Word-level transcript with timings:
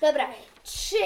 Dobra, 0.00 0.26
trzy, 0.62 0.96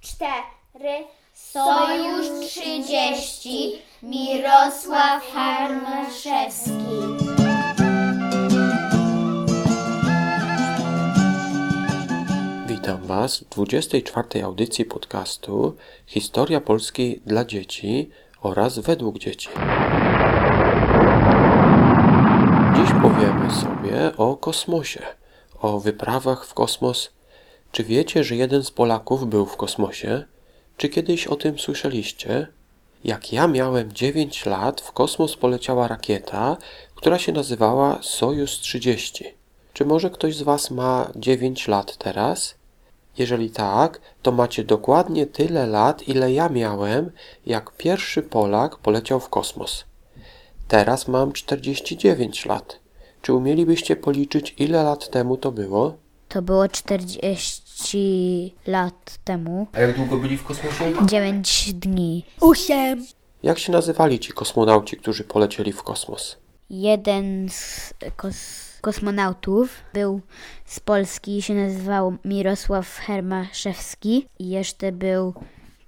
cztery. 0.00 1.04
Sojusz 1.34 2.26
30 2.48 3.82
Mirosław 4.02 5.32
Harmaszewski. 5.32 6.70
Witam 12.66 13.02
Was 13.02 13.38
w 13.38 13.48
24. 13.48 14.44
audycji 14.44 14.84
podcastu 14.84 15.76
Historia 16.06 16.60
Polski 16.60 17.20
dla 17.26 17.44
dzieci 17.44 18.10
oraz 18.42 18.78
według 18.78 19.18
dzieci. 19.18 19.48
Dziś 22.76 22.90
powiemy 23.02 23.50
sobie 23.50 24.16
o 24.16 24.36
kosmosie, 24.36 25.02
o 25.60 25.80
wyprawach 25.80 26.46
w 26.46 26.54
kosmos. 26.54 27.15
Czy 27.76 27.84
wiecie, 27.84 28.24
że 28.24 28.36
jeden 28.36 28.64
z 28.64 28.70
Polaków 28.70 29.28
był 29.28 29.46
w 29.46 29.56
kosmosie? 29.56 30.24
Czy 30.76 30.88
kiedyś 30.88 31.26
o 31.26 31.36
tym 31.36 31.58
słyszeliście? 31.58 32.46
Jak 33.04 33.32
ja 33.32 33.48
miałem 33.48 33.92
9 33.92 34.46
lat, 34.46 34.80
w 34.80 34.92
kosmos 34.92 35.36
poleciała 35.36 35.88
rakieta, 35.88 36.56
która 36.94 37.18
się 37.18 37.32
nazywała 37.32 37.98
Sojus 38.02 38.50
30. 38.50 39.24
Czy 39.72 39.84
może 39.84 40.10
ktoś 40.10 40.36
z 40.36 40.42
Was 40.42 40.70
ma 40.70 41.10
9 41.16 41.68
lat 41.68 41.96
teraz? 41.96 42.54
Jeżeli 43.18 43.50
tak, 43.50 44.00
to 44.22 44.32
macie 44.32 44.64
dokładnie 44.64 45.26
tyle 45.26 45.66
lat, 45.66 46.08
ile 46.08 46.32
ja 46.32 46.48
miałem, 46.48 47.10
jak 47.46 47.76
pierwszy 47.76 48.22
Polak 48.22 48.76
poleciał 48.76 49.20
w 49.20 49.28
kosmos. 49.28 49.84
Teraz 50.68 51.08
mam 51.08 51.32
49 51.32 52.46
lat. 52.46 52.78
Czy 53.22 53.32
umielibyście 53.32 53.96
policzyć, 53.96 54.54
ile 54.58 54.82
lat 54.82 55.10
temu 55.10 55.36
to 55.36 55.52
było? 55.52 55.96
To 56.28 56.42
było 56.42 56.68
40 56.68 57.65
lat 58.66 59.18
temu. 59.24 59.66
A 59.72 59.80
jak 59.80 59.96
długo 59.96 60.16
byli 60.16 60.36
w 60.36 60.44
kosmosie? 60.44 60.92
9 61.06 61.72
dni. 61.72 62.24
Osiem. 62.40 63.06
Jak 63.42 63.58
się 63.58 63.72
nazywali 63.72 64.18
ci 64.18 64.32
kosmonauci, 64.32 64.96
którzy 64.96 65.24
polecieli 65.24 65.72
w 65.72 65.82
kosmos? 65.82 66.36
Jeden 66.70 67.48
z 67.50 67.94
kos 68.16 68.36
kosmonautów 68.80 69.82
był 69.94 70.20
z 70.64 70.80
Polski, 70.80 71.42
się 71.42 71.54
nazywał 71.54 72.16
Mirosław 72.24 72.98
Hermaszewski 72.98 74.26
i 74.38 74.48
jeszcze 74.48 74.92
był 74.92 75.34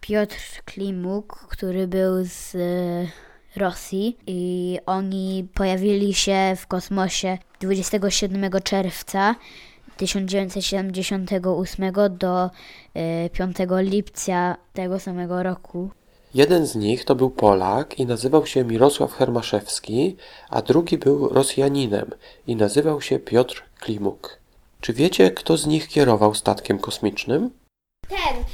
Piotr 0.01 0.37
Klimuk, 0.65 1.47
który 1.49 1.89
był 1.89 2.25
z 2.25 2.55
e, 2.55 3.59
Rosji 3.61 4.19
i 4.27 4.79
oni 4.87 5.49
pojawili 5.55 6.15
się 6.15 6.57
w 6.57 6.67
kosmosie 6.67 7.39
27 7.61 8.51
czerwca 8.65 9.35
1978 9.99 11.93
do 12.19 12.51
e, 12.95 13.31
5 13.31 13.57
lipca 13.71 14.57
tego 14.73 15.01
samego 15.01 15.43
roku. 15.43 15.91
Jeden 16.35 16.67
z 16.67 16.75
nich 16.75 17.05
to 17.05 17.15
był 17.15 17.31
Polak 17.31 17.99
i 17.99 18.07
nazywał 18.07 18.47
się 18.47 18.65
Mirosław 18.65 19.13
Hermaszewski, 19.13 20.17
a 20.51 20.63
drugi 20.63 20.99
był 20.99 21.29
Rosjaninem 21.29 22.11
i 22.47 22.57
nazywał 22.57 23.01
się 23.01 23.19
Piotr 23.19 23.63
Klimuk. 23.81 24.39
Czy 24.81 24.93
wiecie, 24.93 25.31
kto 25.31 25.57
z 25.57 25.67
nich 25.67 25.89
kierował 25.89 26.35
statkiem 26.35 26.79
kosmicznym? 26.79 27.51
Ten, 28.09 28.45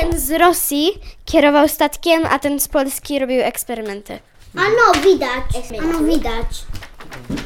ten 0.00 0.20
z 0.20 0.30
Rosji 0.30 0.90
kierował 1.24 1.68
statkiem, 1.68 2.26
a 2.26 2.38
ten 2.38 2.60
z 2.60 2.68
Polski 2.68 3.18
robił 3.18 3.40
eksperymenty. 3.42 4.18
Ano 4.56 5.02
widać, 5.04 5.44
ano 5.80 5.98
widać. 5.98 6.64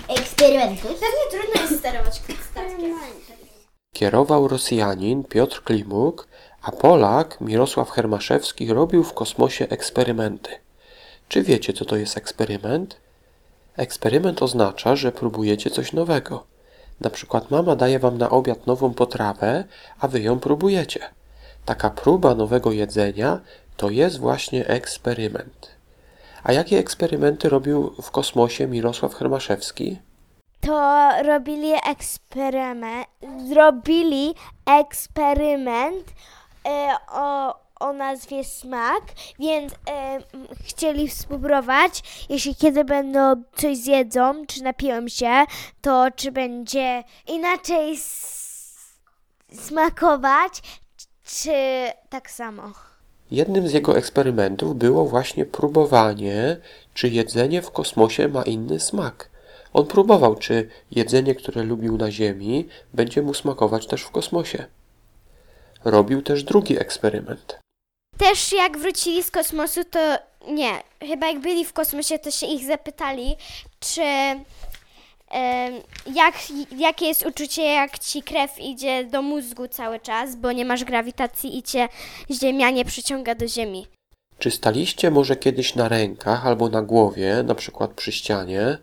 Eksperymenty. 0.09 0.83
Pewnie 0.83 1.25
trudno 1.31 1.63
jest 1.63 1.79
sterować 1.79 2.15
statkiem. 2.51 2.95
Kierował 4.03 4.49
Rosjanin 4.49 5.25
Piotr 5.25 5.63
Klimuk, 5.63 6.29
a 6.63 6.73
Polak 6.73 7.41
Mirosław 7.41 7.91
Hermaszewski 7.91 8.73
robił 8.73 9.05
w 9.05 9.15
kosmosie 9.15 9.69
eksperymenty. 9.69 10.51
Czy 11.29 11.43
wiecie, 11.43 11.73
co 11.73 11.85
to 11.85 11.97
jest 11.97 12.17
eksperyment? 12.17 12.97
Eksperyment 13.77 14.43
oznacza, 14.43 14.97
że 14.97 15.13
próbujecie 15.13 15.71
coś 15.71 15.93
nowego. 15.93 16.47
Na 17.01 17.11
przykład 17.11 17.51
mama 17.51 17.77
daje 17.77 17.99
wam 17.99 18.19
na 18.19 18.31
obiad 18.31 18.67
nową 18.67 18.95
potrawę, 18.95 19.65
a 20.01 20.09
wy 20.09 20.21
ją 20.21 20.41
próbujecie. 20.41 21.01
Taka 21.65 21.91
próba 21.91 22.35
nowego 22.35 22.73
jedzenia 22.73 23.41
to 23.77 23.91
jest 23.91 24.19
właśnie 24.19 24.67
eksperyment. 24.67 25.69
A 26.43 26.53
jakie 26.53 26.79
eksperymenty 26.79 27.49
robił 27.49 27.95
w 28.03 28.11
kosmosie 28.11 28.67
Mirosław 28.67 29.15
Hermaszewski? 29.15 29.99
To 30.67 31.11
robili 31.23 31.73
eksperyment, 31.91 33.07
zrobili 33.49 34.35
eksperyment 34.67 36.05
e, 36.67 36.97
o, 37.13 37.55
o 37.81 37.93
nazwie 37.93 38.45
smak, 38.45 39.03
więc 39.39 39.73
e, 39.73 39.77
chcieli 40.65 41.11
spróbować, 41.11 42.27
jeśli 42.29 42.55
kiedy 42.55 42.85
będą 42.85 43.43
coś 43.57 43.77
zjedzą, 43.77 44.47
czy 44.47 44.63
napiją 44.63 45.09
się, 45.09 45.45
to 45.81 46.07
czy 46.17 46.33
będzie 46.33 47.05
inaczej 47.29 47.99
smakować, 49.53 50.63
czy 51.25 51.53
tak 52.09 52.31
samo. 52.31 52.63
Jednym 53.31 53.69
z 53.69 53.73
jego 53.73 53.97
eksperymentów 53.97 54.77
było 54.77 55.07
właśnie 55.07 55.45
próbowanie, 55.45 56.57
czy 56.95 57.09
jedzenie 57.09 57.63
w 57.63 57.71
kosmosie 57.71 58.29
ma 58.29 58.43
inny 58.43 58.81
smak. 58.81 59.32
On 59.73 59.87
próbował, 59.87 60.35
czy 60.35 60.69
jedzenie, 60.91 61.35
które 61.35 61.63
lubił 61.63 61.97
na 61.97 62.11
Ziemi, 62.11 62.69
będzie 62.95 63.23
mu 63.23 63.35
smakować 63.35 63.87
też 63.87 64.03
w 64.03 64.11
kosmosie. 64.11 64.65
Robił 65.85 66.23
też 66.23 66.45
drugi 66.45 66.81
eksperyment. 66.81 67.59
Też 68.19 68.53
jak 68.53 68.79
wrócili 68.79 69.23
z 69.23 69.31
kosmosu, 69.31 69.81
to 69.85 69.99
nie, 70.49 70.71
chyba 71.01 71.27
jak 71.27 71.41
byli 71.41 71.65
w 71.65 71.73
kosmosie, 71.73 72.19
to 72.19 72.31
się 72.31 72.47
ich 72.47 72.65
zapytali, 72.65 73.37
czy 73.81 74.03
jak, 76.15 76.35
jakie 76.79 77.07
jest 77.07 77.27
uczucie, 77.27 77.63
jak 77.63 77.99
ci 77.99 78.23
krew 78.23 78.61
idzie 78.61 79.05
do 79.05 79.23
mózgu 79.23 79.69
cały 79.69 80.01
czas, 80.01 80.37
bo 80.37 80.53
nie 80.53 80.65
masz 80.65 80.85
grawitacji 80.85 81.59
i 81.59 81.63
cię 81.63 81.89
Ziemia 82.31 82.71
nie 82.71 82.85
przyciąga 82.85 83.35
do 83.35 83.49
Ziemi. 83.49 83.87
Czy 84.39 84.51
staliście 84.51 85.11
może 85.11 85.37
kiedyś 85.37 85.75
na 85.75 85.89
rękach 85.89 86.47
albo 86.47 86.69
na 86.69 86.83
głowie, 86.83 87.43
na 87.43 87.55
przykład 87.55 87.91
przy 87.91 88.13
ścianie? 88.13 88.79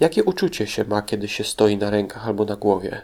Jakie 0.00 0.24
uczucie 0.24 0.66
się 0.66 0.84
ma, 0.84 1.02
kiedy 1.02 1.28
się 1.28 1.44
stoi 1.44 1.76
na 1.76 1.90
rękach 1.90 2.26
albo 2.26 2.44
na 2.44 2.56
głowie? 2.56 3.02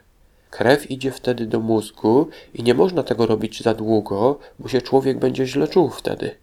Krew 0.50 0.90
idzie 0.90 1.10
wtedy 1.10 1.46
do 1.46 1.60
mózgu 1.60 2.28
i 2.54 2.62
nie 2.62 2.74
można 2.74 3.02
tego 3.02 3.26
robić 3.26 3.62
za 3.62 3.74
długo, 3.74 4.38
bo 4.58 4.68
się 4.68 4.82
człowiek 4.82 5.18
będzie 5.18 5.46
źle 5.46 5.68
czuł 5.68 5.90
wtedy. 5.90 6.36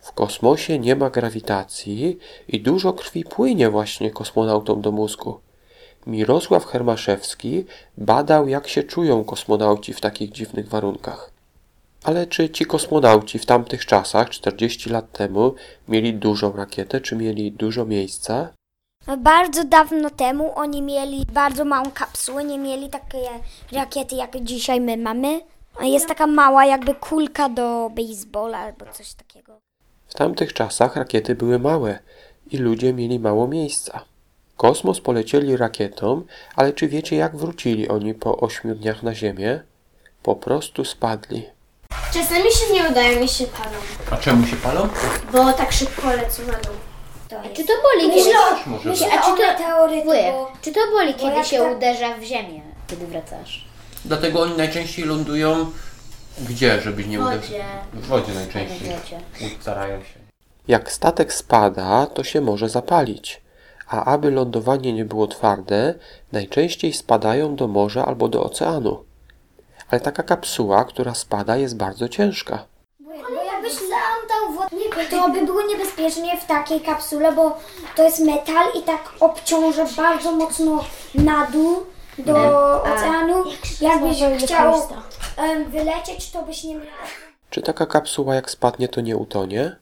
W 0.00 0.12
kosmosie 0.12 0.78
nie 0.78 0.96
ma 0.96 1.10
grawitacji 1.10 2.18
i 2.48 2.60
dużo 2.60 2.92
krwi 2.92 3.24
płynie 3.24 3.70
właśnie 3.70 4.10
kosmonautom 4.10 4.82
do 4.82 4.92
mózgu. 4.92 5.40
Mirosław 6.06 6.66
Hermaszewski 6.66 7.64
badał, 7.98 8.48
jak 8.48 8.68
się 8.68 8.82
czują 8.82 9.24
kosmonauci 9.24 9.92
w 9.92 10.00
takich 10.00 10.32
dziwnych 10.32 10.68
warunkach. 10.68 11.30
Ale 12.04 12.26
czy 12.26 12.50
ci 12.50 12.66
kosmonauci 12.66 13.38
w 13.38 13.46
tamtych 13.46 13.86
czasach, 13.86 14.30
40 14.30 14.90
lat 14.90 15.12
temu, 15.12 15.54
mieli 15.88 16.14
dużą 16.14 16.52
rakietę, 16.56 17.00
czy 17.00 17.16
mieli 17.16 17.52
dużo 17.52 17.84
miejsca? 17.84 18.48
Bardzo 19.18 19.64
dawno 19.64 20.10
temu 20.10 20.52
oni 20.58 20.82
mieli 20.82 21.26
bardzo 21.32 21.64
małą 21.64 21.90
kapsułę, 21.90 22.44
nie 22.44 22.58
mieli 22.58 22.88
takie 22.90 23.18
rakiety 23.72 24.16
jak 24.16 24.40
dzisiaj 24.40 24.80
my 24.80 24.96
mamy. 24.96 25.40
Jest 25.82 26.08
taka 26.08 26.26
mała 26.26 26.64
jakby 26.66 26.94
kulka 26.94 27.48
do 27.48 27.90
baseballa 27.90 28.58
albo 28.58 28.86
coś 28.92 29.14
takiego. 29.14 29.60
W 30.08 30.14
tamtych 30.14 30.52
czasach 30.52 30.96
rakiety 30.96 31.34
były 31.34 31.58
małe 31.58 31.98
i 32.50 32.56
ludzie 32.58 32.92
mieli 32.92 33.18
mało 33.20 33.48
miejsca. 33.48 34.04
Kosmos 34.56 35.00
polecieli 35.00 35.56
rakietą, 35.56 36.22
ale 36.56 36.72
czy 36.72 36.88
wiecie, 36.88 37.16
jak 37.16 37.36
wrócili 37.36 37.88
oni 37.88 38.14
po 38.14 38.36
ośmiu 38.40 38.74
dniach 38.74 39.02
na 39.02 39.14
Ziemię? 39.14 39.62
Po 40.22 40.36
prostu 40.36 40.84
spadli. 40.84 41.46
Czasami 42.12 42.50
się 42.52 42.72
nie 42.74 42.88
udają 42.90 43.22
i 43.22 43.28
się 43.28 43.46
palą, 43.46 43.76
A 44.10 44.16
czemu 44.16 44.46
się 44.46 44.56
palą? 44.56 44.88
bo 45.32 45.52
tak 45.52 45.72
szybko 45.72 46.08
lecą 46.08 46.42
na 46.46 46.52
dół. 46.52 46.74
Czy 47.28 47.64
to 47.64 47.72
boli, 47.82 48.10
kiedy 48.10 48.30
się... 48.30 48.36
Może 48.66 48.88
Myślę 48.90 49.06
A 49.12 49.18
czy 49.18 49.30
to- 49.30 50.04
Wujek, 50.04 50.32
bo 50.32 50.52
czy 50.62 50.72
to 50.72 50.80
boli, 50.92 51.14
kiedy 51.14 51.36
jak 51.36 51.46
się 51.46 51.58
tak- 51.58 51.76
uderza 51.76 52.14
w 52.14 52.22
ziemię, 52.22 52.60
kiedy 52.86 53.06
wracasz? 53.06 53.64
Dlatego 54.04 54.40
oni 54.42 54.56
najczęściej 54.56 55.04
lądują 55.04 55.70
gdzie, 56.48 56.80
żeby 56.80 57.04
nie 57.04 57.20
uderzyć? 57.20 57.42
wodzie. 57.50 57.64
W 57.92 58.06
wodzie 58.06 58.34
najczęściej. 58.34 58.88
Wiecie. 58.88 59.20
Starają 59.60 60.00
się. 60.00 60.18
Jak 60.68 60.92
statek 60.92 61.32
spada, 61.32 62.06
to 62.06 62.24
się 62.24 62.40
może 62.40 62.68
zapalić. 62.68 63.42
A 63.88 64.04
aby 64.04 64.30
lądowanie 64.30 64.92
nie 64.92 65.04
było 65.04 65.26
twarde, 65.26 65.94
najczęściej 66.32 66.92
spadają 66.92 67.56
do 67.56 67.68
morza 67.68 68.06
albo 68.06 68.28
do 68.28 68.44
oceanu. 68.44 69.04
Ale 69.90 70.00
taka 70.00 70.22
kapsuła, 70.22 70.84
która 70.84 71.14
spada, 71.14 71.56
jest 71.56 71.76
bardzo 71.76 72.08
ciężka. 72.08 72.64
Bo 73.00 73.12
jakbyś 73.44 73.72
w 74.50 74.56
wodzie, 74.56 75.10
to 75.10 75.28
by 75.28 75.46
było 75.46 75.62
niebezpiecznie 75.62 76.36
w 76.40 76.46
takiej 76.46 76.80
kapsule, 76.80 77.32
bo 77.32 77.58
to 77.96 78.02
jest 78.02 78.20
metal 78.20 78.66
i 78.78 78.82
tak 78.82 79.14
obciąża 79.20 79.86
bardzo 79.96 80.32
mocno 80.32 80.84
na 81.14 81.46
dół 81.46 81.86
do 82.18 82.34
oceanu. 82.82 83.44
Jakbyś 83.80 84.44
chciał 84.44 84.74
em, 85.36 85.70
wylecieć, 85.70 86.30
to 86.30 86.42
byś 86.42 86.64
nie 86.64 86.74
miał. 86.74 86.84
Czy 87.50 87.62
taka 87.62 87.86
kapsuła 87.86 88.34
jak 88.34 88.50
spadnie, 88.50 88.88
to 88.88 89.00
nie 89.00 89.16
utonie? 89.16 89.76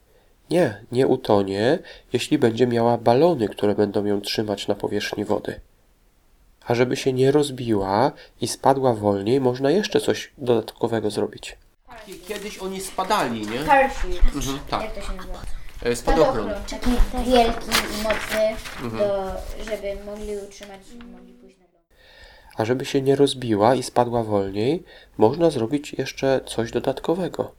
Nie, 0.50 0.84
nie 0.92 1.06
utonie, 1.06 1.78
jeśli 2.12 2.38
będzie 2.38 2.66
miała 2.66 2.98
balony, 2.98 3.48
które 3.48 3.74
będą 3.74 4.04
ją 4.04 4.20
trzymać 4.20 4.68
na 4.68 4.74
powierzchni 4.74 5.24
wody. 5.24 5.60
A 6.66 6.74
żeby 6.74 6.96
się 6.96 7.12
nie 7.12 7.30
rozbiła 7.32 8.12
i 8.40 8.48
spadła 8.48 8.94
wolniej, 8.94 9.40
można 9.40 9.70
jeszcze 9.70 10.00
coś 10.00 10.32
dodatkowego 10.38 11.10
zrobić. 11.10 11.56
Kiedyś 12.26 12.58
oni 12.58 12.80
spadali, 12.80 13.46
nie? 13.46 13.58
Parachute. 13.58 14.20
Mhm, 14.34 14.58
tak. 14.70 14.82
Jak 14.82 14.94
to 14.94 15.00
się 15.00 15.12
nazywa? 15.16 15.42
E, 15.82 15.96
Spadochron. 15.96 16.50
Taki 16.70 16.90
wielki 17.30 17.66
i 17.66 18.02
mocny, 18.02 18.98
do, 18.98 19.32
żeby 19.64 20.04
mogli 20.06 20.36
utrzymać 20.36 20.80
i 20.92 21.04
mogli 21.04 21.32
pójść 21.32 21.58
na 21.58 21.64
dół. 21.66 21.80
A 22.56 22.64
żeby 22.64 22.84
się 22.84 23.02
nie 23.02 23.16
rozbiła 23.16 23.74
i 23.74 23.82
spadła 23.82 24.22
wolniej, 24.22 24.84
można 25.18 25.50
zrobić 25.50 25.92
jeszcze 25.92 26.40
coś 26.46 26.70
dodatkowego. 26.70 27.52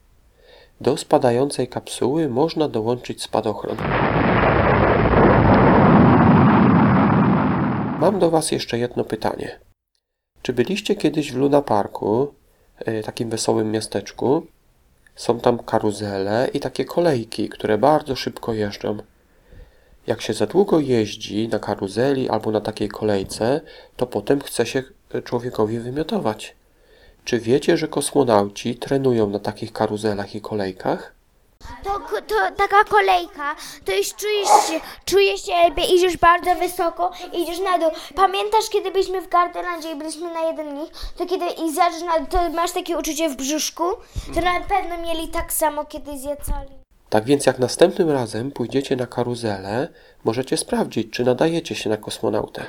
Do 0.82 0.98
spadającej 0.98 1.68
kapsuły 1.68 2.30
można 2.30 2.68
dołączyć 2.68 3.24
spadochron. 3.24 3.78
Mam 8.00 8.20
do 8.20 8.30
Was 8.30 8.52
jeszcze 8.52 8.78
jedno 8.78 9.04
pytanie. 9.04 9.60
Czy 10.42 10.54
byliście 10.54 10.96
kiedyś 10.96 11.32
w 11.32 11.36
Luna 11.36 11.62
Parku, 11.62 12.34
takim 13.06 13.30
wesołym 13.30 13.72
miasteczku? 13.72 14.48
Są 15.16 15.40
tam 15.40 15.60
karuzele 15.60 16.50
i 16.54 16.60
takie 16.60 16.86
kolejki, 16.86 17.50
które 17.50 17.78
bardzo 17.78 18.16
szybko 18.16 18.54
jeżdżą. 18.54 18.98
Jak 20.08 20.22
się 20.22 20.34
za 20.34 20.46
długo 20.46 20.80
jeździ 20.80 21.48
na 21.48 21.60
karuzeli 21.60 22.30
albo 22.30 22.52
na 22.52 22.62
takiej 22.62 22.90
kolejce, 22.90 23.62
to 23.96 24.08
potem 24.08 24.42
chce 24.42 24.66
się 24.66 24.84
e, 25.14 25.22
człowiekowi 25.22 25.80
wymiotować. 25.80 26.56
Czy 27.24 27.40
wiecie, 27.40 27.78
że 27.78 27.88
kosmonauci 27.88 28.76
trenują 28.76 29.30
na 29.30 29.40
takich 29.40 29.74
karuzelach 29.74 30.36
i 30.36 30.42
kolejkach? 30.42 31.15
To, 31.84 31.92
to 32.28 32.36
taka 32.58 32.84
kolejka, 32.84 33.56
to 33.86 33.92
już 33.98 34.14
czujesz 34.16 34.48
się, 34.48 34.80
czujesz 35.06 35.46
się 35.46 35.52
lepiej, 35.54 35.96
idziesz 35.96 36.18
bardzo 36.18 36.56
wysoko, 36.56 37.12
idziesz 37.34 37.60
na 37.60 37.78
dół. 37.78 37.92
Pamiętasz, 38.16 38.70
kiedy 38.70 38.92
byliśmy 38.92 39.22
w 39.22 39.30
Gardelandzie 39.30 39.92
i 39.92 39.96
byliśmy 39.96 40.34
na 40.34 40.42
jeden 40.42 40.74
nich, 40.74 40.90
to 41.18 41.26
kiedy 41.26 41.46
i 41.46 41.72
zjeżdżasz 41.72 42.02
na 42.02 42.26
to 42.26 42.50
masz 42.50 42.72
takie 42.72 42.98
uczucie 42.98 43.30
w 43.30 43.36
brzuszku? 43.36 43.84
To 44.36 44.42
na 44.42 44.60
pewno 44.62 44.98
mieli 44.98 45.28
tak 45.28 45.54
samo, 45.54 45.86
kiedy 45.86 46.18
zjecali. 46.18 46.70
Tak 47.10 47.24
więc 47.26 47.46
jak 47.46 47.60
następnym 47.60 48.12
razem 48.12 48.52
pójdziecie 48.52 48.96
na 48.96 49.08
karuzelę, 49.08 49.88
możecie 50.24 50.58
sprawdzić, 50.58 51.14
czy 51.14 51.24
nadajecie 51.24 51.76
się 51.76 51.90
na 51.90 51.98
kosmonautę. 51.98 52.66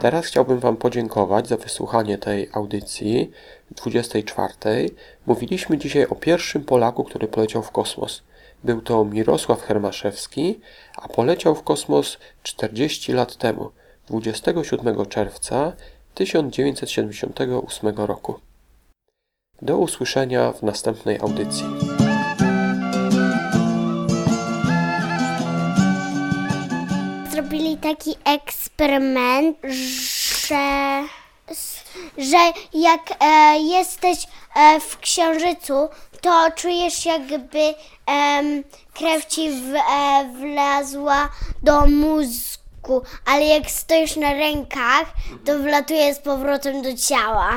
Teraz 0.00 0.26
chciałbym 0.26 0.58
Wam 0.58 0.76
podziękować 0.76 1.48
za 1.48 1.56
wysłuchanie 1.56 2.18
tej 2.18 2.48
audycji 2.52 3.30
24. 3.70 4.54
Mówiliśmy 5.26 5.78
dzisiaj 5.78 6.06
o 6.06 6.14
pierwszym 6.14 6.64
Polaku, 6.64 7.04
który 7.04 7.28
poleciał 7.28 7.62
w 7.62 7.70
kosmos. 7.70 8.22
Był 8.64 8.80
to 8.80 9.04
Mirosław 9.04 9.62
Hermaszewski, 9.62 10.60
a 10.96 11.08
poleciał 11.08 11.54
w 11.54 11.62
kosmos 11.62 12.18
40 12.42 13.12
lat 13.12 13.36
temu, 13.36 13.70
27 14.06 15.06
czerwca 15.06 15.72
1978 16.14 17.96
roku. 17.96 18.34
Do 19.62 19.78
usłyszenia 19.78 20.52
w 20.52 20.62
następnej 20.62 21.18
audycji. 21.18 21.66
Zrobili 27.50 27.76
taki 27.76 28.16
eksperyment, 28.24 29.58
że, 30.48 31.04
że 32.18 32.52
jak 32.74 33.00
e, 33.20 33.58
jesteś 33.58 34.26
e, 34.56 34.80
w 34.80 34.98
księżycu, 34.98 35.88
to 36.20 36.50
czujesz 36.56 37.06
jakby 37.06 37.74
em, 38.06 38.64
krew 38.94 39.26
ci 39.26 39.50
w, 39.50 39.74
e, 39.74 40.32
wlazła 40.40 41.28
do 41.62 41.86
mózgu, 41.86 43.02
ale 43.26 43.44
jak 43.44 43.70
stoisz 43.70 44.16
na 44.16 44.32
rękach, 44.32 45.06
to 45.44 45.58
wlatuje 45.58 46.14
z 46.14 46.18
powrotem 46.18 46.82
do 46.82 46.96
ciała. 46.96 47.56